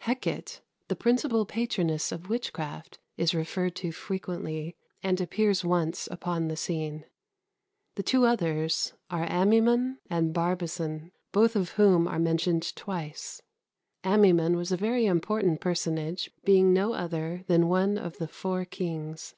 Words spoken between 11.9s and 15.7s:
are mentioned twice. Amaimon was a very important